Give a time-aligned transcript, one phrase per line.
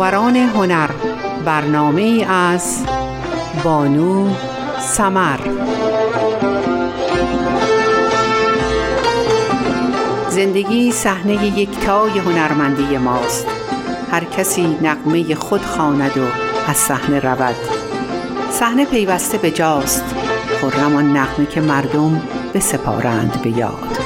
[0.00, 0.90] برابران هنر
[1.44, 2.84] برنامه از
[3.64, 4.28] بانو
[4.78, 5.38] سمر.
[10.28, 13.46] زندگی صحنه یکتای هنرمندی ماست.
[14.12, 16.24] هر کسی نقمه خود خواند و
[16.66, 17.56] از صحنه رود.
[18.50, 20.04] صحنه پیوسته به جاست
[20.60, 22.22] خرم آن نقمه که مردم
[22.54, 23.99] بسپارند به یاد.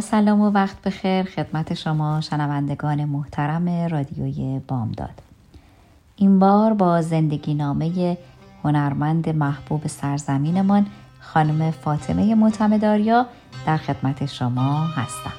[0.00, 1.22] سلام و وقت بخیر.
[1.22, 5.22] خدمت شما شنوندگان محترم رادیوی بامداد.
[6.16, 8.18] این بار با زندگی نامه
[8.64, 10.86] هنرمند محبوب سرزمینمان
[11.20, 13.26] خانم فاطمه معتمداریا
[13.66, 15.32] در خدمت شما هستم.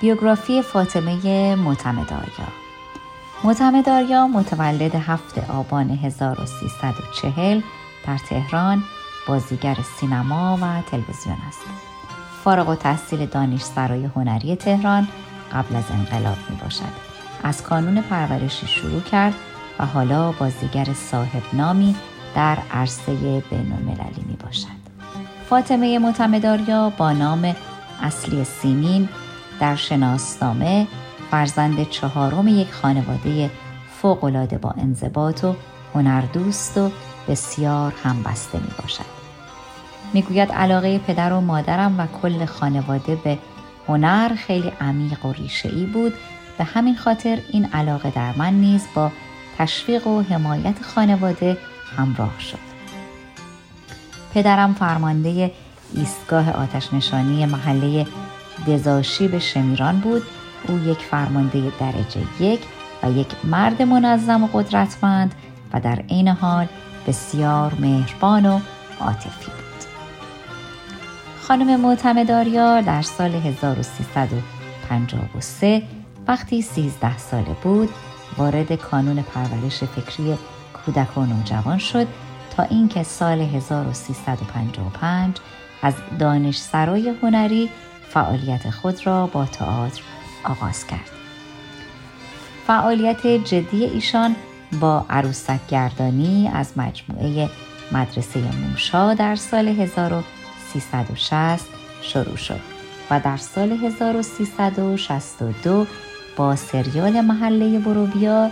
[0.00, 2.48] بیوگرافی فاطمه معتمداریا.
[3.44, 7.60] معتمداریا متولد هفت آبان 1340
[8.06, 8.82] در تهران
[9.28, 11.91] بازیگر سینما و تلویزیون است.
[12.44, 15.08] فارغ و تحصیل دانشسرای هنری تهران
[15.52, 17.12] قبل از انقلاب می باشد.
[17.42, 19.34] از کانون پرورشی شروع کرد
[19.78, 21.96] و حالا بازیگر صاحب نامی
[22.34, 23.14] در عرصه
[23.50, 24.82] بین المللی می باشد.
[25.50, 27.54] فاطمه متمداریا با نام
[28.02, 29.08] اصلی سیمین
[29.60, 30.86] در شناسنامه
[31.30, 33.50] فرزند چهارم یک خانواده
[34.02, 35.54] فوقالعاده با انضباط و
[35.94, 36.90] هنردوست و
[37.28, 39.21] بسیار همبسته می باشد.
[40.12, 43.38] می‌گوید علاقه پدر و مادرم و کل خانواده به
[43.88, 46.14] هنر خیلی عمیق و ای بود.
[46.58, 49.12] به همین خاطر این علاقه در من نیز با
[49.58, 51.58] تشویق و حمایت خانواده
[51.96, 52.58] همراه شد.
[54.34, 55.52] پدرم فرمانده
[55.94, 58.06] ایستگاه آتش نشانی محله
[58.66, 60.22] دزاشی به شمیران بود.
[60.68, 62.60] او یک فرمانده درجه یک
[63.02, 65.34] و یک مرد منظم و قدرتمند
[65.72, 66.66] و در عین حال
[67.06, 68.60] بسیار مهربان و
[69.00, 69.61] عاطفی بود.
[71.48, 75.82] خانم معتمداریا در سال 1353
[76.28, 77.88] وقتی 13 ساله بود
[78.38, 80.38] وارد کانون پرورش فکری
[80.72, 82.06] کودک و نوجوان شد
[82.56, 85.36] تا اینکه سال 1355
[85.82, 87.70] از دانشسرای هنری
[88.08, 90.02] فعالیت خود را با تئاتر
[90.44, 91.10] آغاز کرد.
[92.66, 94.36] فعالیت جدی ایشان
[94.80, 97.50] با عروسک گردانی از مجموعه
[97.92, 99.68] مدرسه موشا در سال
[100.76, 101.66] 1360
[102.02, 102.60] شروع شد
[103.10, 105.86] و در سال 1362
[106.36, 108.50] با سریال محله بروبیا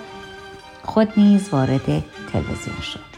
[0.82, 3.10] خود نیز وارد تلویزیون شد.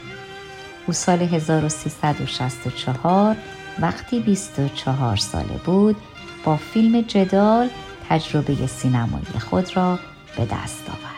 [0.87, 3.37] او سال 1364
[3.79, 5.97] وقتی 24 ساله بود
[6.45, 7.69] با فیلم جدال
[8.09, 9.99] تجربه سینمایی خود را
[10.37, 11.13] به دست آورد.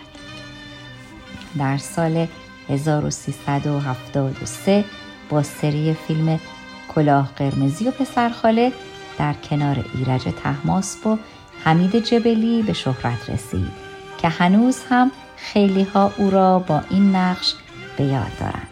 [1.59, 2.27] در سال
[2.69, 4.85] 1373
[5.29, 6.41] با سری فیلم
[6.95, 8.73] کلاه قرمزی و پسرخاله
[9.19, 11.19] در کنار ایرج تحماسب و
[11.65, 13.71] حمید جبلی به شهرت رسید
[14.19, 17.55] که هنوز هم خیلی ها او را با این نقش
[17.97, 18.69] به یاد دارند.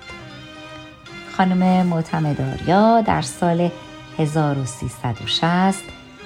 [1.36, 3.70] خانم معتمداریا در سال
[4.18, 5.78] 1360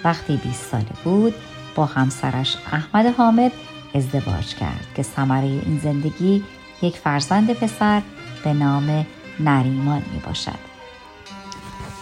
[0.04, 1.34] وقتی 20 ساله بود
[1.74, 3.52] با همسرش احمد حامد
[3.94, 6.44] ازدواج کرد که ثمره این زندگی
[6.82, 8.02] یک فرزند پسر
[8.44, 9.06] به نام
[9.40, 10.65] نریمان می باشد.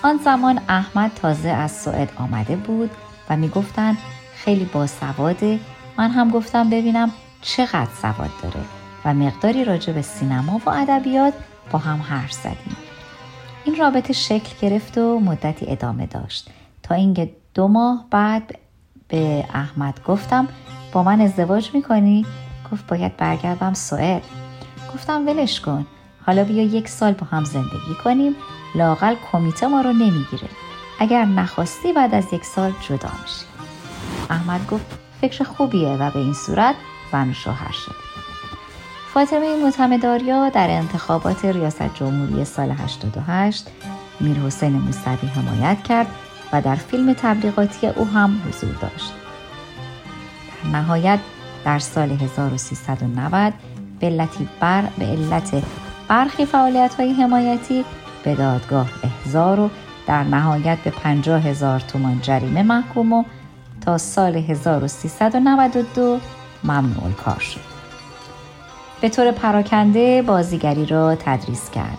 [0.04, 2.90] آن زمان احمد تازه از سوئد آمده بود
[3.30, 3.98] و می‌گفتند
[4.34, 5.60] خیلی باسواده
[5.98, 7.10] من هم گفتم ببینم
[7.42, 8.60] چقدر سواد داره
[9.04, 11.34] و مقداری راجع به سینما و ادبیات
[11.70, 12.76] با هم حرف زدیم.
[13.64, 16.50] این رابطه شکل گرفت و مدتی ادامه داشت.
[16.82, 18.58] تا اینکه دو ماه بعد
[19.08, 20.48] به احمد گفتم
[20.92, 22.26] با من ازدواج می‌کنی؟
[22.72, 24.22] گفت باید برگردم سوئد.
[24.94, 25.86] گفتم ولش کن.
[26.26, 28.36] حالا بیا یک سال با هم زندگی کنیم
[28.74, 30.48] لاقل کمیته ما رو نمی‌گیره.
[30.98, 33.44] اگر نخواستی بعد از یک سال جدا میشی.
[34.30, 34.86] احمد گفت
[35.20, 36.74] فکر خوبیه و به این صورت
[37.12, 37.94] زن شوهر شد.
[39.14, 43.66] فاطمه متمداریا در انتخابات ریاست جمهوری سال 88
[44.20, 46.06] میر حسین موسوی حمایت کرد
[46.52, 49.12] و در فیلم تبلیغاتی او هم حضور داشت.
[50.64, 51.18] در نهایت
[51.64, 53.52] در سال 1390
[54.00, 55.62] به علت بر به علت
[56.08, 57.84] برخی فعالیت های حمایتی
[58.24, 59.70] به دادگاه احضار و
[60.06, 63.24] در نهایت به 50 هزار تومان جریمه محکوم و
[63.80, 66.20] تا سال 1392
[66.64, 67.60] ممنوع کار شد.
[69.00, 71.98] به طور پراکنده بازیگری را تدریس کرد.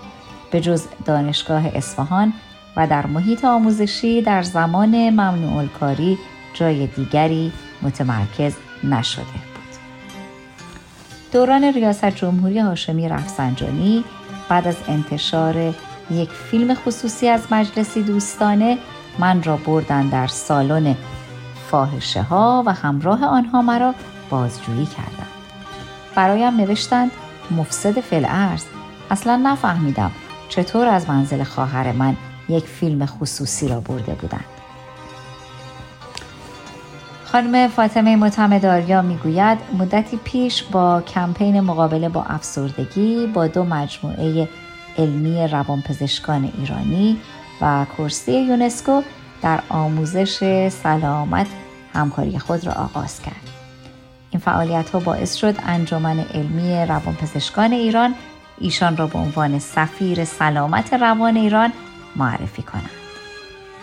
[0.51, 2.33] به جز دانشگاه اصفهان
[2.77, 6.17] و در محیط آموزشی در زمان ممنوع کاری
[6.53, 7.51] جای دیگری
[7.81, 9.79] متمرکز نشده بود.
[11.31, 14.03] دوران ریاست جمهوری هاشمی رفسنجانی
[14.49, 15.73] بعد از انتشار
[16.11, 18.77] یک فیلم خصوصی از مجلسی دوستانه
[19.19, 20.95] من را بردن در سالن
[21.71, 23.95] فاحشه ها و همراه آنها مرا
[24.29, 25.31] بازجویی کردند.
[26.15, 27.11] برایم نوشتند
[27.51, 28.25] مفسد فل
[29.11, 30.11] اصلا نفهمیدم
[30.49, 32.17] چطور از منزل خواهر من
[32.49, 34.45] یک فیلم خصوصی را برده بودند.
[37.25, 44.49] خانم فاطمه متمداریا می‌گوید مدتی پیش با کمپین مقابله با افسردگی با دو مجموعه
[44.97, 47.17] علمی روانپزشکان ایرانی
[47.61, 49.01] و کرسی یونسکو
[49.41, 51.47] در آموزش سلامت
[51.93, 53.49] همکاری خود را آغاز کرد.
[54.31, 58.15] این فعالیت ها باعث شد انجمن علمی روانپزشکان ایران
[58.57, 61.73] ایشان را به عنوان سفیر سلامت روان ایران
[62.15, 62.89] معرفی کنند.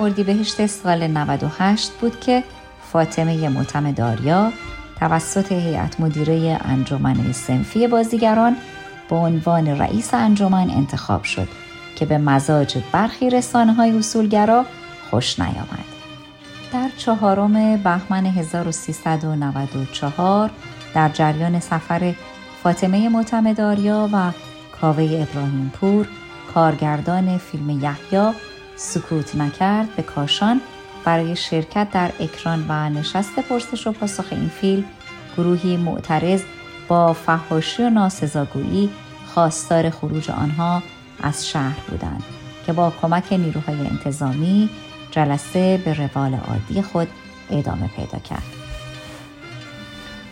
[0.01, 2.45] اردیبهشت سال 98 بود که
[2.93, 4.53] فاطمه متمداریا
[5.01, 8.57] توسط هیئت مدیره انجمن سنفی بازیگران
[9.13, 11.49] به عنوان رئیس انجمن انتخاب شد
[11.97, 14.65] که به مزاج برخی رسانه های اصولگرا
[15.11, 15.85] خوش نیامد.
[16.73, 20.51] در چهارم بهمن 1394
[20.95, 22.15] در جریان سفر
[22.63, 24.33] فاطمه معتمداریا و
[24.81, 26.09] کاوه ابراهیم پور
[26.55, 28.33] کارگردان فیلم یحیی
[28.77, 30.61] سکوت نکرد به کاشان
[31.05, 34.85] برای شرکت در اکران و نشست پرسش و پاسخ این فیلم
[35.37, 36.43] گروهی معترض
[36.89, 38.91] با فحاشی و ناسزاگویی
[39.35, 40.83] خواستار خروج آنها
[41.23, 42.23] از شهر بودند
[42.67, 44.71] که با کمک نیروهای انتظامی
[45.11, 47.09] جلسه به روال عادی خود
[47.51, 48.43] ادامه پیدا کرد.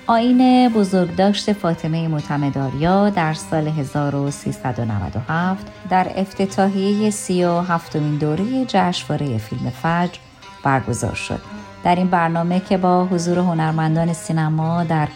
[0.06, 9.70] آین بزرگداشت فاطمه متمداریا در سال 1397 در افتتاحیه سی و هفتمین دوره جشنواره فیلم
[9.70, 10.18] فجر
[10.64, 11.40] برگزار شد.
[11.84, 15.08] در این برنامه که با حضور هنرمندان سینما در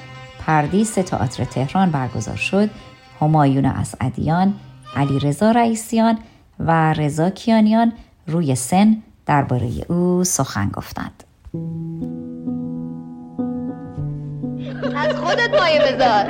[0.46, 2.70] پردیس تئاتر تهران برگزار شد،
[3.20, 4.55] همایون اسعدیان،
[4.96, 6.19] علی رضا رئیسیان
[6.58, 7.93] و رضا کیانیان
[8.26, 8.96] روی سن
[9.26, 11.25] درباره او سخن گفتند.
[14.96, 16.25] از خودت مایه بذار.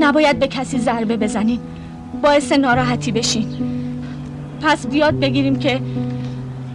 [0.00, 1.60] نباید به کسی ضربه بزنین
[2.22, 3.46] باعث ناراحتی بشین
[4.62, 5.80] پس بیاد بگیریم که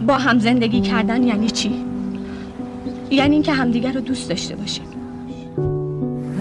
[0.06, 1.84] با هم زندگی کردن یعنی چی؟
[3.10, 4.93] یعنی اینکه همدیگر رو دوست داشته باشیم.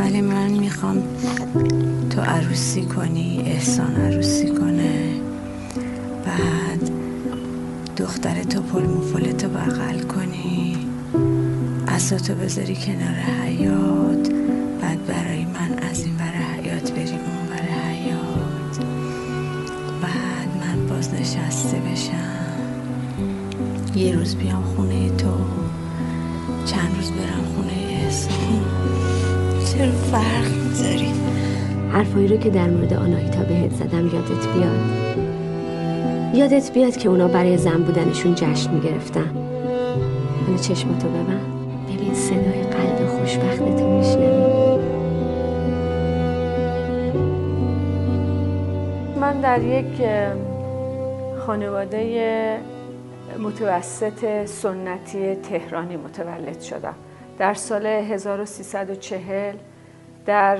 [0.03, 1.03] ولی من می‌خوام
[2.09, 5.21] تو عروسی کنی احسان عروسی کنه.
[6.25, 6.91] بعد
[7.97, 10.77] دختر تو پل مفلتو بغل کنی.
[11.87, 14.29] اساتو بذاری کنار حیات.
[14.81, 18.77] بعد برای من از این ور حیات بریم اون ور حیات.
[20.01, 22.43] بعد من باز نشسته بشم.
[23.95, 25.33] یه روز بیام خونه تو.
[26.65, 27.82] چند روز برم خونه
[29.83, 31.13] چرا فرق می‌ذاری.
[31.91, 34.79] حرفایی رو که در مورد آناهیتا بهت زدم یادت بیاد؟
[36.33, 39.31] یادت بیاد که اونا برای زن بودنشون جشن می‌گرفتن.
[40.45, 41.39] حالا چشماتو ببن
[41.89, 44.79] ببین صدای قلب خوشبختتو میشنوی.
[49.21, 50.01] من در یک
[51.47, 52.57] خانواده
[53.39, 56.95] متوسط سنتی تهرانی متولد شدم.
[57.39, 59.55] در سال 1340
[60.25, 60.57] در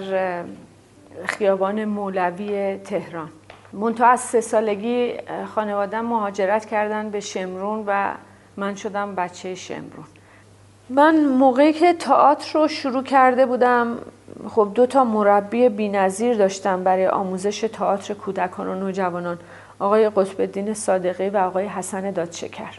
[1.25, 3.29] خیابان مولوی تهران.
[3.73, 5.13] منتها از سه سالگی
[5.55, 8.11] خانواده مهاجرت کردن به شمرون و
[8.57, 10.05] من شدم بچه شمرون.
[10.89, 13.97] من موقعی که تئاتر رو شروع کرده بودم
[14.49, 19.39] خب دو تا مربی بینظیر داشتم برای آموزش تئاتر کودکان و نوجوانان
[19.79, 22.77] آقای قطب الدین صادقی و آقای حسن دادشکر.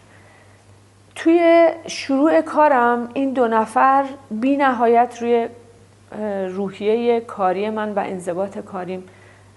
[1.15, 5.49] توی شروع کارم این دو نفر بی نهایت روی
[6.49, 9.05] روحیه کاری من و انضباط کاریم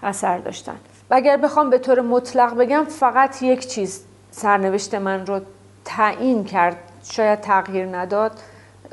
[0.02, 0.76] اثر داشتن.
[1.10, 5.40] و اگر بخوام به طور مطلق بگم فقط یک چیز سرنوشت من رو
[5.84, 8.32] تعیین کرد شاید تغییر نداد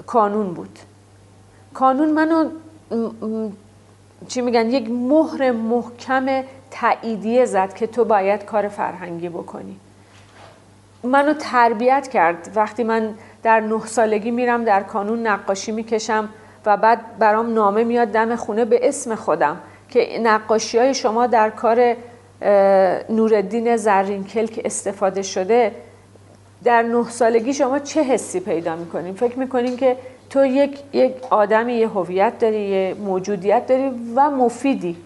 [0.06, 0.80] کانون بود.
[1.74, 2.50] کانون منو
[4.28, 9.80] چی میگن یک مهر محکم تاییدیه زد که تو باید کار فرهنگی بکنی.
[11.04, 12.52] منو تربیت کرد.
[12.56, 16.30] وقتی من در نه سالگی میرم در کانون نقاشی می‌کشم
[16.66, 19.58] و بعد برام نامه میاد دم خونه به اسم خودم
[19.90, 21.96] که نقاشی های شما در کار
[23.10, 25.72] نوردین زرین کلک استفاده شده
[26.64, 29.98] در نه سالگی شما چه حسی پیدا می‌کنین؟ فکر می‌کنین که
[30.30, 34.98] تو یک, یک آدمی یه هویت داری یه موجودیت داری و مفیدی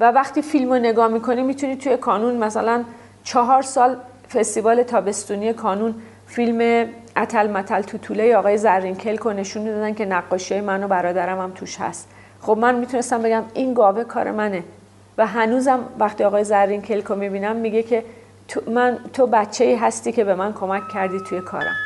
[0.00, 2.84] و وقتی فیلم رو نگاه می‌کنی می‌تونی توی کانون مثلا
[3.24, 3.96] چهار سال
[4.34, 5.94] فستیوال تابستونی کانون
[6.26, 11.38] فیلم اتل متل توتوله آقای زرین کلک رو نشون دادن که نقاشی من و برادرم
[11.38, 12.08] هم توش هست.
[12.40, 14.64] خب من می‌تونستم بگم این گاوه کار منه.
[15.18, 18.04] و هنوزم وقتی آقای زرین کلکو می‌بینم میگه که
[18.48, 21.76] تو, من تو بچه هستی که به من کمک کردی توی کارم.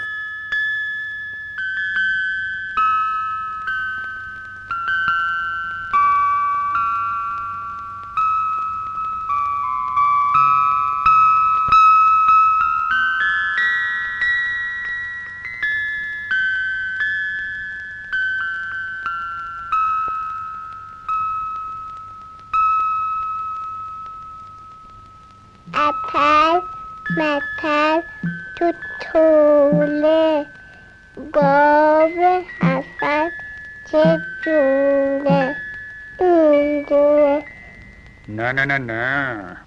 [27.16, 28.00] متل
[28.57, 30.47] تو طوله
[31.33, 33.31] گاو حسن
[33.85, 35.57] چه جوله
[36.21, 37.42] اینجوره
[38.28, 39.62] نه نه نه نه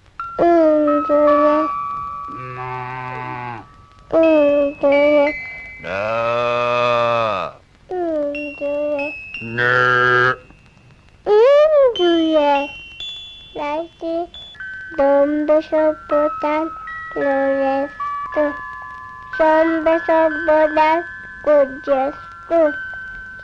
[19.38, 21.04] شنبشو بودن
[21.46, 22.74] گجستون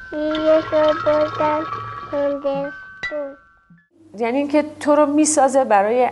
[0.10, 1.64] شیرشو بودن
[2.12, 3.36] هندستون
[4.18, 6.10] یعنی اینکه تو رو می‌سازه برای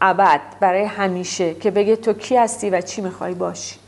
[0.00, 3.80] ابد برای همیشه که بگه تو کی هستی و چی می‌خوای باشی.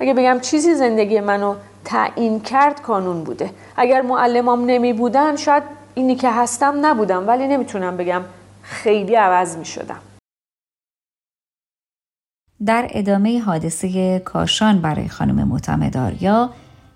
[0.00, 1.54] اگه بگم چیزی زندگی منو
[1.84, 3.50] تعیین کرد کانون بوده.
[3.76, 5.62] اگر معلمام نمی بودن شاید
[5.94, 8.22] اینی که هستم نبودم ولی نمی‌تونم بگم
[8.62, 10.00] خیلی عوض می‌شدم.
[12.66, 16.50] در ادامه حادثه کاشان برای خانم معتمداریا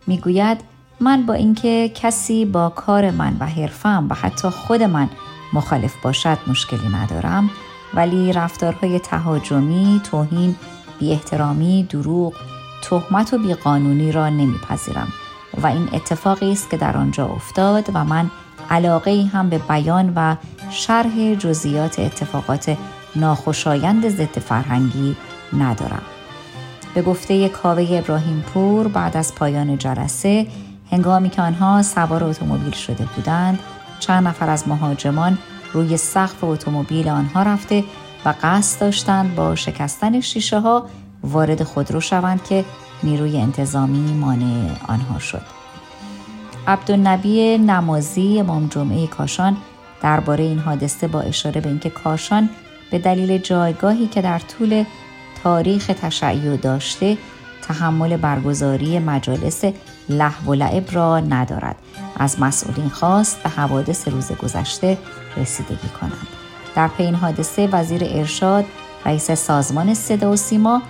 [0.07, 0.61] می‌گوید
[1.01, 5.09] من با اینکه کسی با کار من و حرفم و حتی خود من
[5.53, 7.51] مخالف باشد مشکلی ندارم
[7.95, 10.57] ولی رفتارهای تهاجمی، توهین،
[10.99, 12.35] بی احترامی، دروغ،
[12.83, 15.09] تهمت و بیقانونی را نمیپذیرم
[15.63, 18.31] و این اتفاقی است که در آنجا افتاد و من
[18.71, 20.37] علاقه هم به بیان و
[20.71, 22.77] شرح جزئیات اتفاقات
[23.17, 25.17] ناخوشایند ضد فرهنگی
[25.59, 26.03] ندارم.
[26.95, 30.47] به گفته کاوه ابراهیم پور بعد از پایان جلسه
[30.93, 33.59] هنگامی که آنها سوار اتومبیل شده بودند
[34.01, 35.39] چند نفر از مهاجمان
[35.73, 37.85] روی سقف اتومبیل آنها رفته
[38.25, 40.87] و قصد داشتند با شکستن شیشه ها
[41.23, 42.65] وارد خودرو شوند که
[43.03, 45.43] نیروی انتظامی مانع آنها شد.
[46.67, 49.57] عبدالنبی نمازی امام جمعه کاشان
[50.03, 52.51] درباره این حادثه با اشاره به اینکه کاشان
[52.91, 54.85] به دلیل جایگاهی که در طول
[55.43, 57.19] تاریخ تشیع داشته
[57.63, 59.65] تحمل برگزاری مجالس
[60.09, 61.77] لحو و لعب را ندارد.
[62.17, 64.99] از مسئولین خواست به حوادث روز گذشته
[65.37, 66.27] رسیدگی کنند.
[66.75, 68.65] در پی این حادثه وزیر ارشاد
[69.07, 70.83] رئیس سازمان صدا و سیما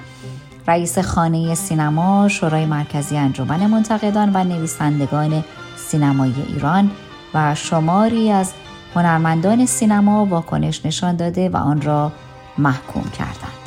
[0.69, 5.45] رئیس خانه سینما شورای مرکزی انجمن منتقدان و نویسندگان
[5.77, 6.91] سینمایی ایران
[7.35, 8.53] و شماری از
[8.95, 12.13] هنرمندان سینما واکنش نشان داده و آن را
[12.59, 13.65] محکوم کردند.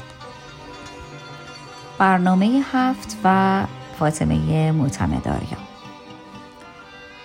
[1.98, 3.66] برنامه هفت و
[4.00, 5.58] فاطمه معتمداریا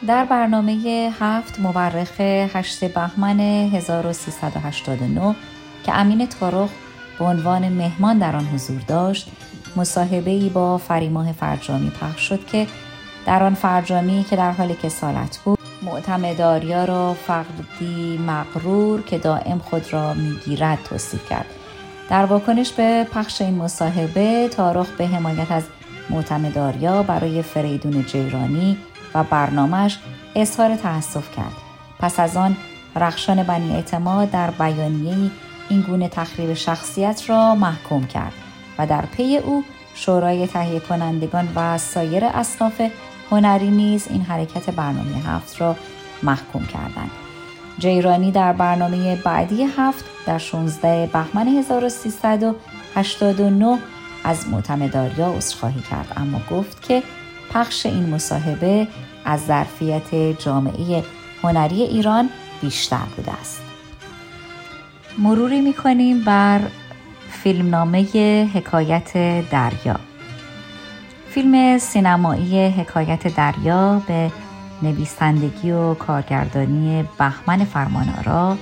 [0.06, 5.34] در برنامه هفت مورخ 8 بهمن 1389
[5.84, 6.70] که امین تارخ
[7.18, 9.32] به عنوان مهمان در آن حضور داشت
[9.76, 12.66] مصاحبه ای با فریماه فرجامی پخش شد که
[13.26, 19.92] در آن فرجامی که در حال کسالت بود معتمداریا را فقدی مغرور که دائم خود
[19.92, 21.46] را می‌گیرد توصیف کرد.
[22.10, 25.62] در واکنش به پخش این مصاحبه تارخ به حمایت از
[26.10, 28.78] معتمداریا برای فریدون جیرانی
[29.14, 29.98] و برنامهش
[30.36, 31.52] اظهار تأسف کرد.
[31.98, 32.56] پس از آن
[32.96, 35.30] رخشان بنی اعتماد در بیانیه
[35.68, 38.32] این گونه تخریب شخصیت را محکوم کرد
[38.78, 42.82] و در پی او شورای تهیه کنندگان و سایر اصناف
[43.32, 45.76] هنری نیز این حرکت برنامه هفت را
[46.22, 47.10] محکوم کردند.
[47.78, 53.78] جیرانی در برنامه بعدی هفت در 16 بهمن 1389
[54.24, 57.02] از معتمداریا عذرخواهی کرد اما گفت که
[57.50, 58.88] پخش این مصاحبه
[59.24, 61.04] از ظرفیت جامعه
[61.42, 63.62] هنری ایران بیشتر بوده است.
[65.18, 66.60] مروری می‌کنیم بر
[67.30, 68.04] فیلمنامه
[68.54, 69.12] حکایت
[69.50, 70.11] دریا
[71.34, 74.32] فیلم سینمایی حکایت دریا به
[74.82, 78.56] نویسندگی و کارگردانی بهمن فرمانارا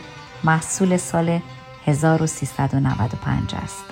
[0.45, 1.41] محصول سال
[1.87, 3.85] 1395 است.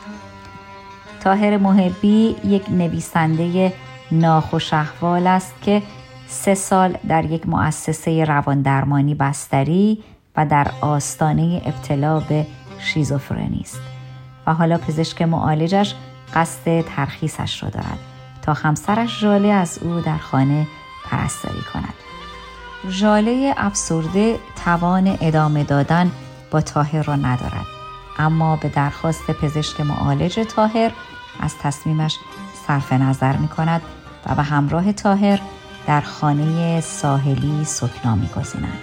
[1.20, 3.72] تاهر محبی یک نویسنده
[4.12, 5.82] ناخوش احوال است که
[6.28, 10.02] سه سال در یک مؤسسه رواندرمانی بستری
[10.36, 12.46] و در آستانه ابتلا به
[12.78, 13.80] شیزوفرنی است
[14.46, 15.94] و حالا پزشک معالجش
[16.34, 18.17] قصد ترخیصش را دارد
[18.48, 20.66] تا همسرش ژاله از او در خانه
[21.04, 21.94] پرستاری کند
[22.90, 26.10] ژاله افسرده توان ادامه دادن
[26.50, 27.66] با تاهر را ندارد
[28.18, 30.92] اما به درخواست پزشک معالج تاهر
[31.40, 32.18] از تصمیمش
[32.66, 33.82] صرف نظر می کند
[34.26, 35.40] و به همراه تاهر
[35.86, 38.78] در خانه ساحلی سکنا می گذینند.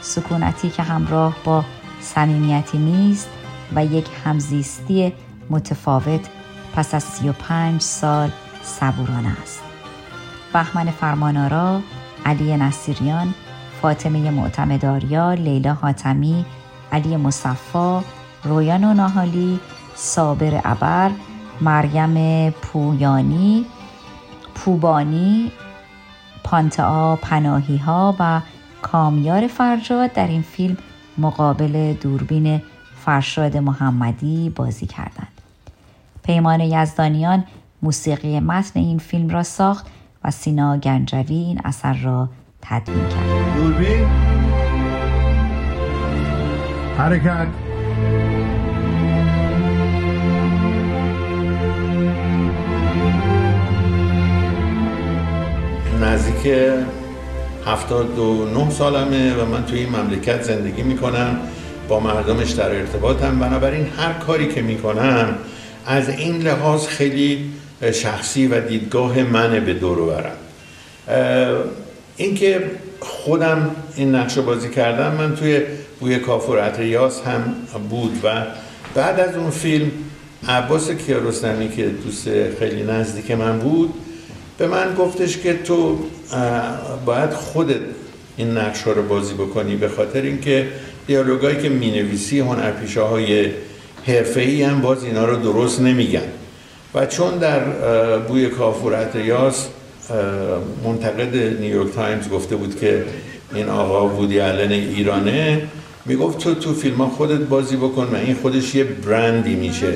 [0.00, 1.64] سکونتی که همراه با
[2.00, 3.28] صمیمیتی نیست
[3.74, 5.12] و یک همزیستی
[5.50, 6.28] متفاوت
[6.74, 8.30] پس از 35 سال
[8.66, 9.62] صبورانه است.
[10.52, 11.80] بهمن فرمانارا،
[12.24, 13.34] علی نصیریان،
[13.82, 16.44] فاطمه معتمداریا، لیلا حاتمی،
[16.92, 18.04] علی مصفا،
[18.44, 19.60] رویان و ناهالی،
[19.94, 21.10] صابر ابر،
[21.60, 23.66] مریم پویانی،
[24.54, 25.52] پوبانی،
[26.44, 28.40] پانتا پناهی ها و
[28.82, 30.76] کامیار فرجاد در این فیلم
[31.18, 32.62] مقابل دوربین
[33.04, 35.40] فرشاد محمدی بازی کردند.
[36.22, 37.44] پیمان یزدانیان
[37.86, 39.86] موسیقی متن این فیلم را ساخت
[40.24, 42.28] و سینا گنجوی این اثر را
[42.62, 43.56] تدوین کرد.
[43.56, 44.06] دوربین
[46.98, 47.46] حرکت.
[56.02, 56.46] نزدیک
[57.66, 61.38] 79 سالمه و من توی این مملکت زندگی می‌کنم.
[61.88, 63.38] با مردمش در ارتباطم.
[63.38, 65.34] بنابراین هر کاری که می‌کنم
[65.86, 67.52] از این لحاظ خیلی
[67.92, 70.36] شخصی و دیدگاه منه به دور برم
[72.16, 75.60] اینکه خودم این نقشه بازی کردم من توی
[76.00, 77.54] بوی کافور اتریاس هم
[77.90, 78.42] بود و
[78.94, 79.90] بعد از اون فیلم
[80.48, 82.28] عباس کیارستمی که دوست
[82.58, 83.94] خیلی نزدیک من بود
[84.58, 85.98] به من گفتش که تو
[87.06, 87.80] باید خودت
[88.36, 90.68] این نقش رو بازی بکنی به خاطر اینکه
[91.06, 93.50] دیالوگایی که می‌نویسی هنرپیشه های
[94.06, 96.28] حرفه‌ای هم باز اینا رو درست نمیگن.
[96.96, 97.60] و چون در
[98.18, 99.68] بوی کافورت یاس
[100.84, 103.04] منتقد نیویورک تایمز گفته بود که
[103.54, 105.62] این آقا وودی آلن ایرانه
[106.06, 109.94] می‌گفت تو تو فیلم ها خودت بازی بکن و این خودش یه برندی میشه.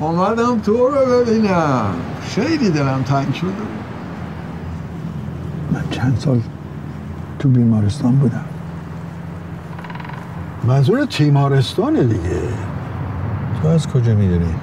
[0.00, 1.94] اومدم تو رو ببینم.
[2.28, 3.48] خیلی دلم تنگ شده
[5.72, 6.40] من چند سال
[7.38, 8.44] تو بیمارستان بودم.
[10.64, 12.40] منظور تیمارستانه دیگه.
[13.62, 14.54] تو از کجا می‌دونی؟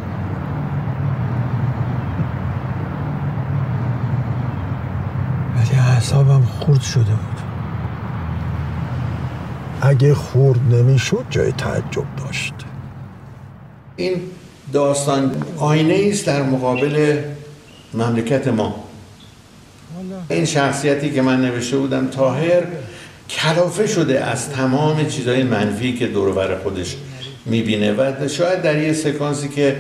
[5.56, 7.40] ولی اعصابم خورد شده بود.
[9.82, 12.54] اگه خورد نمی‌شد جای تعجب داشت.
[13.96, 14.22] این
[14.74, 17.18] داستان آینه است در مقابل
[17.94, 18.84] مملکت ما.
[20.30, 22.64] این شخصیتی که من نوشته بودم تاهر
[23.30, 26.96] کلافه شده از تمام چیزهای منفی که دور خودش
[27.46, 29.78] می‌بینه و شاید در یه سکانسی که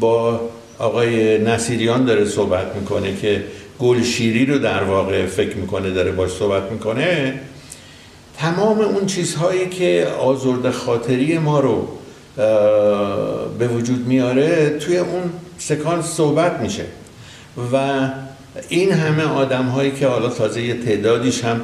[0.00, 0.40] با
[0.78, 3.44] آقای نصیریان داره صحبت می‌کنه که
[3.78, 7.40] گلشیری رو در واقع فکر می‌کنه داره باش صحبت می‌کنه
[8.38, 11.88] تمام اون چیزهایی که آزرد خاطری ما رو
[13.58, 15.22] به وجود میاره توی اون
[15.58, 16.84] سکانس صحبت میشه.
[17.72, 18.08] و
[18.68, 21.60] این همه آدم هایی که حالا تازه یه تعدادیش هم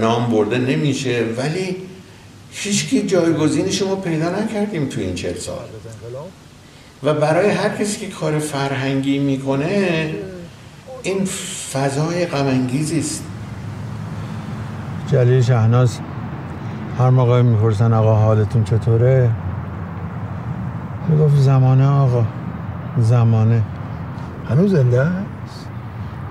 [0.00, 1.76] نام برده نمیشه ولی
[2.52, 5.64] هیچکی جایگزین شما پیدا نکردیم تو این چهل سال.
[7.02, 10.14] و برای هر کسی که کار فرهنگی می‌کنه
[11.02, 11.24] این
[11.72, 13.24] فضای غمانگیزی است.
[15.06, 15.98] جلیل شهناز
[16.98, 19.30] هر موقع می‌پرسن آقا حالتون چطوره؟
[21.08, 22.24] می‌گفت زمانه آقا
[22.98, 23.62] زمانه.
[24.50, 25.68] هنوز زنده است؟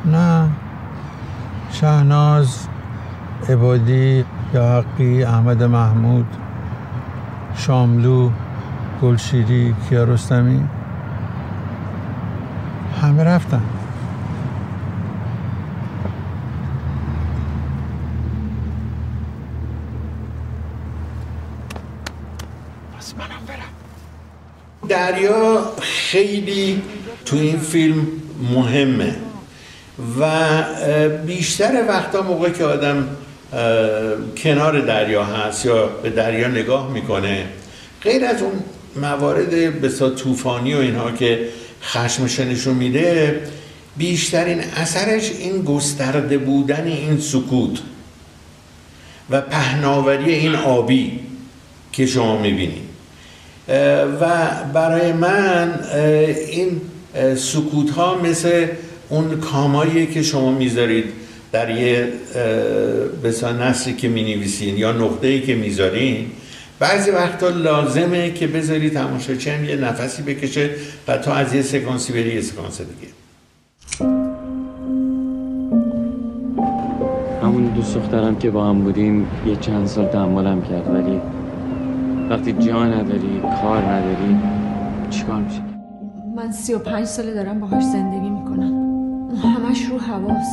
[0.06, 0.50] نه.
[1.72, 2.68] شهناز
[3.50, 6.26] عبادی یا حقی احمد محمود
[7.56, 8.30] شاملو
[9.02, 10.64] گلشیری کیارستمی.
[13.02, 13.62] همه رفتن.
[24.90, 26.82] دریا خیلی
[27.26, 28.08] تو این فیلم
[28.56, 29.16] مهمه
[30.20, 30.30] و
[31.26, 33.08] بیشتر وقتا موقع که آدم
[34.38, 37.46] کنار دریا هست یا به دریا نگاه می‌کنه
[38.04, 38.54] غیر از اون
[38.96, 41.50] موارد بسا طوفانی و اینها که
[41.84, 43.42] خشمش نشون میده
[43.98, 47.80] بیشترین اثرش این گسترده بودن این سکوت
[49.30, 51.20] و پهناوری این آبی
[51.92, 52.90] که شما می‌بینید.
[54.22, 54.28] و
[54.74, 55.80] برای من
[56.52, 56.82] این
[57.36, 58.68] سکوت ها مثل
[59.10, 61.06] اون کامایی که شما می‌ذارید
[61.52, 62.08] در یه
[63.24, 66.26] بسا نصری که می نویسین یا نقطه‌ای که می‌ذارین.
[66.80, 70.70] بعضی وقتا لازمه که بذاری تماشاچی هم یه نفسی بکشه
[71.08, 73.14] و تا از یه سکانسی بری یه سکانس دیگه.
[77.44, 81.22] همون دوست دخترم که با هم بودیم یه چند سال تحملم کرد ولی
[82.30, 84.38] وقتی جا نداری کار نداری
[85.10, 85.62] چیکار میشه؟
[86.36, 88.74] من سی و پنج ساله دارم باهاش زندگی می‌کنم.
[89.44, 90.48] همش رو حواس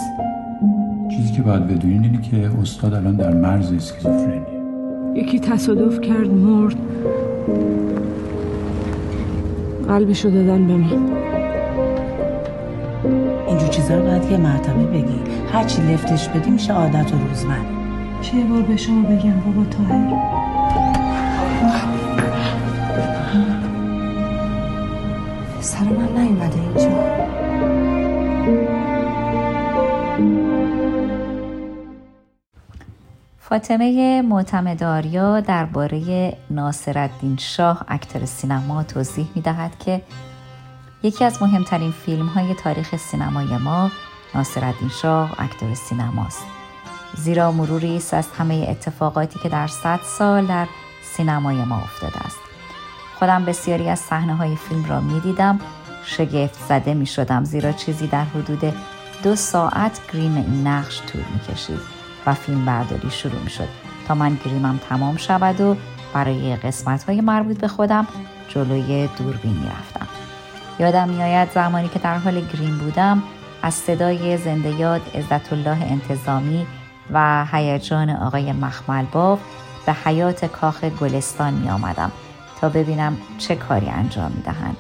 [1.11, 4.41] چیزی که باید بدونین اینه که استاد الان در مرز اسکیزوفرنی
[5.15, 6.77] یکی تصادف کرد مرد.
[9.89, 11.09] قلبشو دادن به من.
[13.49, 15.21] اینجور چیزا رو باید یه مرتبه بگی.
[15.53, 17.59] هرچی لفتش بدی میشه عادت و روزمره.
[18.23, 20.37] چه بار به شما بگم بابا تاهر
[25.61, 27.17] سر من نیومده اینجا.
[33.39, 40.03] فاطمه معتمداریا درباره ناصرالدین شاه اکتر سینما توضیح می دهد که
[41.03, 43.91] یکی از مهمترین فیلم های تاریخ سینمای ما
[44.35, 46.45] ناصرالدین شاه اکتر سینماست.
[47.17, 50.67] زیرا مروری است از همه اتفاقاتی که در صد سال در
[51.17, 52.39] سینمای ما افتاده است
[53.19, 55.61] خودم بسیاری از صحنه های فیلم را می دیدم
[56.05, 58.75] شگفت زده می شدم زیرا چیزی در حدود
[59.23, 61.81] دو ساعت گریم این نقش طول می کشید
[62.27, 63.69] و فیلم برداری شروع می شد
[64.09, 65.77] تا من گریمم تمام شود و
[66.15, 68.07] برای قسمت های مربوط به خودم
[68.49, 70.07] جلوی دوربین می رفتم.
[70.79, 73.23] یادم میآید زمانی که در حال گریم بودم
[73.63, 76.67] از صدای زنده یاد عزت الله انتظامی
[77.13, 79.41] و هیجان آقای مخمل باف
[79.87, 82.13] به حیات کاخ گلستان می آمدم
[82.61, 84.77] تا ببینم چه کاری انجام می دهند.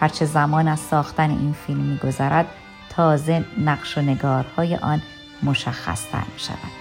[0.00, 2.46] هرچه زمان از ساختن این فیلم می گذرد
[2.90, 5.02] تازه نقش و نگارهای آن
[5.42, 6.78] مشخصتر می شود.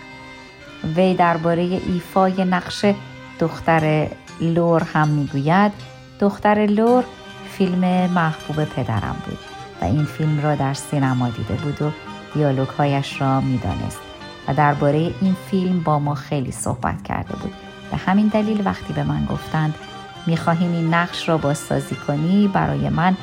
[0.96, 2.86] وی درباره ایفای نقش
[3.40, 4.08] دختر
[4.42, 5.72] لور هم می‌گوید
[6.20, 7.04] دختر لور
[7.50, 9.40] فیلم محبوب پدرم بود
[9.82, 11.92] و این فیلم را در سینما دیده بود و
[12.34, 14.00] دیالوگهایش را می‌دانست
[14.48, 17.54] و درباره این فیلم با ما خیلی صحبت کرده بود
[17.92, 19.76] به همین دلیل وقتی به من گفتند
[20.26, 23.18] می‌خواهیم این نقش را بازسازی کنی برای من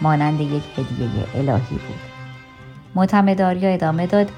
[0.00, 2.00] مانند یک هدیه الهی بود.
[2.94, 4.30] معتمداریا ادامه داد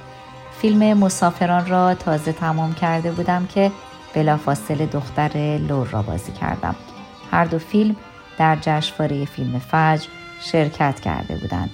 [0.60, 3.70] فیلم مسافران را تازه تمام کرده بودم که
[4.14, 6.74] بلافاصله دختر لور را بازی کردم.
[7.30, 7.96] هر دو فیلم
[8.38, 10.08] در جشنواره فیلم فجر
[10.40, 11.70] شرکت کرده بودند.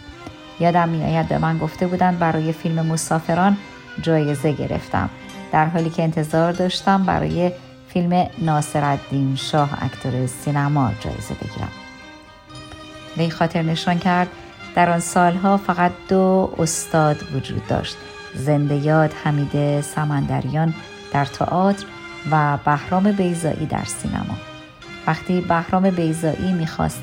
[0.60, 3.56] یادم میآید به من گفته بودند برای فیلم مسافران
[4.02, 5.10] جایزه گرفتم.
[5.52, 7.52] در حالی که انتظار داشتم برای
[7.92, 11.72] فیلم ناصرالدین شاه اکتور سینما جایزه بگیرم.
[13.16, 14.28] وی خاطر نشان کرد
[14.74, 17.96] در آن سالها فقط دو استاد وجود داشت.
[18.34, 20.74] زنده یاد حمید سمندریان
[21.12, 21.86] در تئاتر
[22.30, 24.36] و بهرام بیزایی در سینما.
[25.06, 27.02] وقتی بهرام بیزایی می‌خواست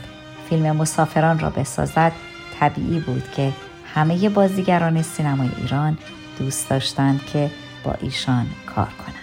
[0.50, 2.12] فیلم مسافران را بسازد
[2.60, 3.54] طبیعی بود که
[3.96, 5.98] همه بازیگران سینمای ایران
[6.40, 7.52] دوست داشتند که
[7.84, 9.19] با ایشان کار کنند.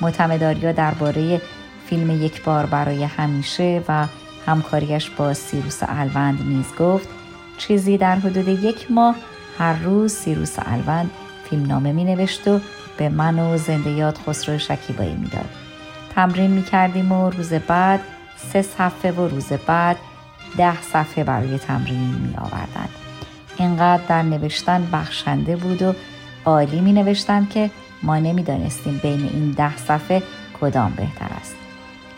[0.00, 1.40] معتمداریا درباره
[1.86, 4.06] فیلم یک بار برای همیشه و
[4.46, 7.08] همکاریش با سیروس الوند نیز گفت
[7.58, 9.16] چیزی در حدود یک ماه
[9.58, 11.10] هر روز سیروس الوند
[11.50, 12.60] فیلمنامه می نوشت و
[12.96, 15.48] به من و زنده یاد خسرو شکیبایی می‌داد.
[16.14, 18.00] تمرین می کردیم و روز بعد
[18.36, 19.96] سه صفحه و روز بعد
[20.56, 22.88] ده صفحه برای تمرین می آوردند.
[23.56, 25.94] اینقدر در نوشتن بخشنده بود و
[26.44, 27.70] عالی می نوشتند که
[28.02, 30.22] ما نمی‌دانستیم بین این ده صفحه
[30.60, 31.54] کدام بهتر است.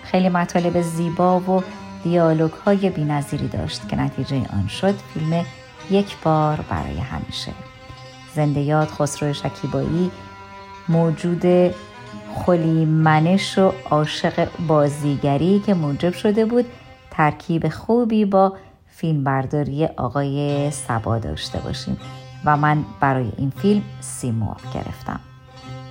[0.02, 1.62] خیلی مطالب زیبا و
[2.04, 3.04] دیالوگ های بی
[3.52, 5.44] داشت که نتیجه آن شد فیلم
[5.90, 7.52] یک بار برای همیشه.
[8.34, 10.10] زنده یاد خسرو شکیبایی
[10.88, 11.74] موجود
[12.34, 16.64] خلی منش و عاشق بازیگری که موجب شده بود
[17.10, 21.96] ترکیب خوبی با فیلمبرداری آقای سبا داشته باشیم.
[22.44, 24.34] و من برای این فیلم سی
[24.74, 25.20] گرفتم.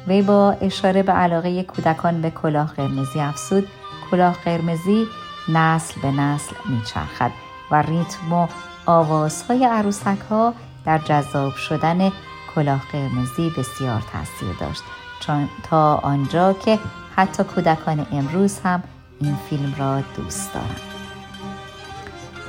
[0.08, 3.68] وی با اشاره به علاقه کودکان به کلاه قرمزی افسود
[4.12, 5.08] کلاه قرمزی
[5.50, 7.32] نسل به نسل میچرخد
[7.72, 8.48] و ریتم و
[8.86, 10.54] آوازهای عروسک ها
[10.86, 12.12] در جذاب شدن
[12.56, 14.84] کلاه قرمزی بسیار تاثیر داشت.
[15.20, 16.80] چون تا آنجا که
[17.16, 18.84] حتی کودکان امروز هم
[19.22, 20.82] این فیلم را دوست دارند.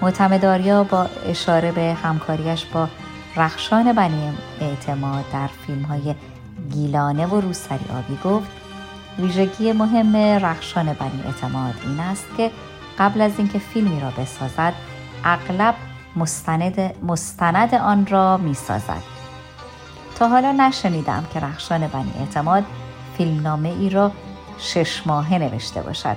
[0.03, 2.89] معتمداریا با اشاره به همکاریش با
[3.37, 6.15] رخشان بنی اعتماد در فیلم های
[6.73, 8.51] گیلانه و روسری آبی گفت
[9.19, 12.51] ویژگی مهم رخشان بنی اعتماد این است که
[12.99, 14.75] قبل از اینکه فیلمی را بسازد
[15.25, 15.75] اغلب
[16.17, 19.03] مستند, مستند آن را می سازد.
[20.19, 22.65] تا حالا نشنیدم که رخشان بنی اعتماد
[23.19, 24.13] فیلمنامه ای را
[24.59, 26.17] شش ماهه نوشته باشد.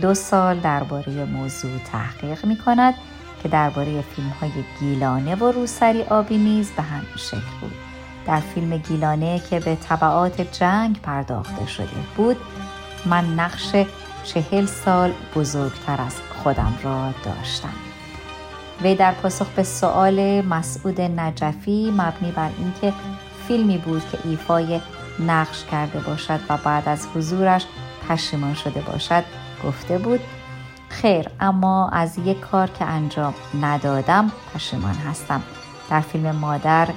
[0.00, 2.94] دو سال درباره موضوع تحقیق می کند
[3.42, 7.85] که درباره فیلم های گیلانه و روسری آبی نیز به همین شکل بود.
[8.26, 11.86] در فیلم گیلانه که به طبعات جنگ پرداخته شده
[12.16, 12.36] بود
[13.06, 13.72] من نقش
[14.24, 17.74] چهل سال بزرگتر از خودم را داشتم.
[18.82, 22.92] وی در پاسخ به سؤال مسعود نجفی مبنی بر اینکه
[23.48, 24.80] فیلمی بود که ایفای
[25.26, 27.66] نقش کرده باشد و بعد از حضورش
[28.08, 29.24] پشیمان شده باشد
[29.64, 30.20] گفته بود
[30.88, 35.42] خیر اما از یک کار که انجام ندادم پشیمان هستم.
[35.90, 36.88] در فیلم مادر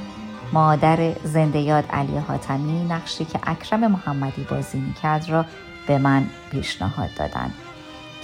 [0.54, 5.46] مادر زنده یاد علی حاتمی نقشی که اکرم محمدی بازی می‌کرد را
[5.88, 7.54] به من پیشنهاد دادند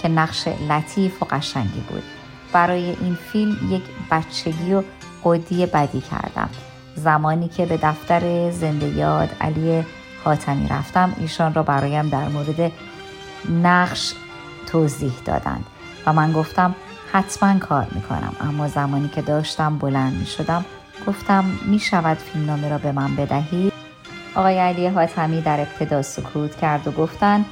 [0.02, 2.02] که نقش لطیف و قشنگی بود.
[2.52, 4.82] برای این فیلم یک بچگی و
[5.24, 6.50] قدی بدی کردم.
[6.94, 9.84] زمانی که به دفتر زنده یاد علی
[10.24, 12.72] حاتمی رفتم ایشان را برایم در مورد
[13.62, 14.14] نقش
[14.66, 15.64] توضیح دادند
[16.06, 16.74] و من گفتم
[17.12, 18.36] حتما کار می‌کنم.
[18.40, 20.64] اما زمانی که داشتم بلند می شدم
[21.06, 23.72] گفتم می شود فیلمنامه را به من بدهید
[24.34, 27.44] آقای علی حاتمی در ابتدا سکوت کرد و گفتند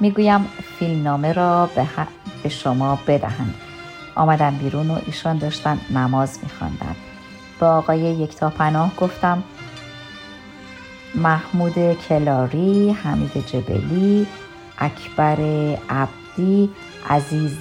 [0.00, 0.48] می‌گویم
[0.78, 1.86] فیلمنامه را به,
[2.42, 3.54] به شما بدهند.
[4.14, 6.96] آمدم بیرون و ایشان داشتن نماز میخواندند.
[7.60, 9.42] به آقای یکتا پناه گفتم
[11.14, 14.26] محمود کلاری، حمید جبلی،
[14.78, 15.40] اکبر
[15.90, 16.70] عبدی،
[17.10, 17.58] عزیز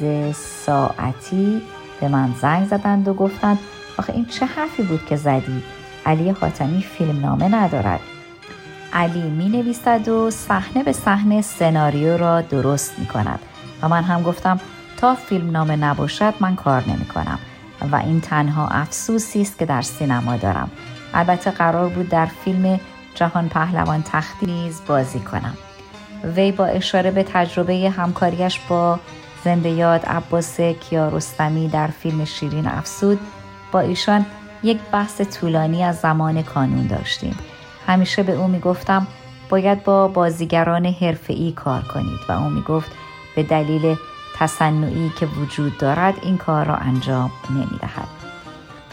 [0.66, 1.62] ساعتی
[2.02, 3.60] به من زنگ زدند و گفتند
[4.02, 5.64] آخه این چه حرفی بود که زدی؟
[6.06, 8.00] علی خاتمی فیلم نامه ندارد.
[8.94, 13.40] علی می نویسد و صحنه به صحنه سناریو را درست می کند
[13.82, 14.60] و من هم گفتم
[14.98, 17.40] تا فیلم نامه نباشد من کار نمی کنم
[17.92, 20.72] و این تنها افسوسی است که در سینما دارم.
[21.14, 22.80] البته قرار بود در فیلم
[23.16, 25.58] جهان پهلوان تختی نیز بازی کنم.
[26.36, 29.00] وی با اشاره به تجربه همکاریش با
[29.44, 33.20] زنده یاد عباس کیارستمی در فیلم شیرین افسود
[33.72, 34.26] با ایشان
[34.64, 37.38] یک بحث طولانی از زمان کانون داشتیم.
[37.88, 39.08] همیشه به او می‌گفتم
[39.50, 42.92] باید با بازیگران حرفه‌ای کار کنید و او می‌گفت
[43.36, 43.96] به دلیل
[44.38, 48.08] تصنعی که وجود دارد این کار را انجام نمی‌دهد.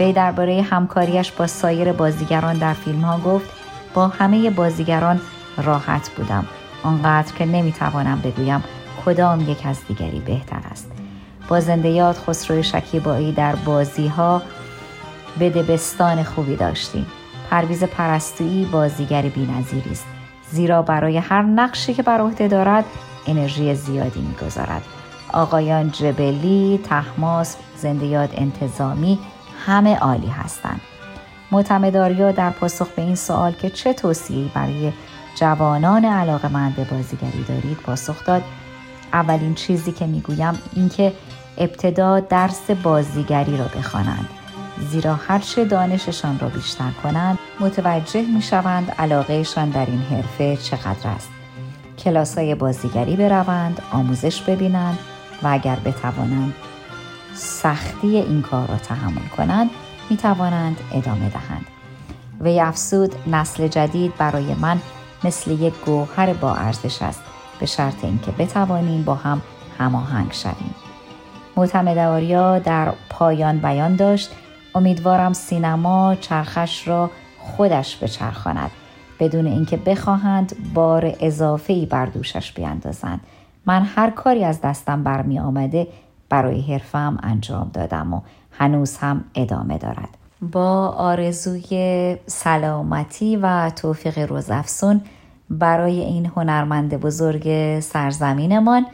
[0.01, 3.51] وی درباره همکاریش با سایر بازیگران در فیلم ها گفت
[3.95, 5.21] با همه بازیگران
[5.57, 6.47] راحت بودم.
[6.83, 8.65] آنقدر که نمی‌توانم بگویم
[9.05, 10.91] کدام یک از دیگری بهتر است.
[11.49, 14.43] با زنده یاد خسرو شکیبایی در بازی ها
[15.39, 17.07] به دبستان خوبی داشتیم.
[17.51, 20.07] پرویز پرستویی بازیگر بینظیری است.
[20.51, 22.85] زیرا برای هر نقشی که بر عهده دارد
[23.27, 24.83] انرژی زیادی می‌گذارد.
[25.33, 29.19] آقایان جبلی تحماس زنده یاد انتظامی
[29.67, 30.81] همه عالی هستند.
[31.51, 34.93] معتمداریا در پاسخ به این سوال که چه توصیه‌ای برای
[35.35, 38.43] جوانان علاقه به بازیگری دارید پاسخ داد.
[39.13, 41.13] اولین چیزی که می‌گویم اینکه
[41.59, 44.29] ابتدا درس بازیگری را بخوانند.
[44.81, 51.31] زیرا هرچه دانششان را بیشتر کنند متوجه می شوند علاقهشان در این حرفه چقدر است.
[51.99, 54.99] کلاس های بازیگری بروند آموزش ببینند
[55.43, 56.55] و اگر بتوانند
[57.35, 59.71] سختی این کار را تحمل کنند
[60.11, 61.67] می توانند ادامه دهند.
[62.41, 64.81] وی افسود نسل جدید برای من
[65.25, 67.23] مثل یک گوهر با ارزش است
[67.61, 69.43] به شرط اینکه بتوانیم با هم
[69.79, 70.75] هماهنگ شویم.
[71.57, 74.31] معتمد در پایان بیان داشت
[74.79, 78.71] امیدوارم سینما چرخش را خودش بچرخاند.
[79.21, 83.21] بدون اینکه بخواهند بار اضافه ای بر دوشش بیاندازند.
[83.67, 85.89] من هر کاری از دستم برمی آمده
[86.29, 88.21] برای حرفم انجام دادم و
[88.53, 90.09] هنوز هم ادامه دارد.
[90.53, 95.01] با آرزوی سلامتی و توفیق روزافسون
[95.51, 98.87] برای این هنرمند بزرگ سرزمینمان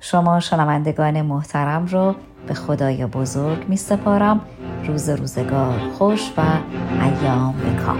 [0.00, 2.14] شما شنوندگان محترم رو
[2.46, 4.40] به خدای بزرگ می سپارم.
[4.86, 6.42] روز روزگار خوش و
[7.02, 7.98] ایام بکام.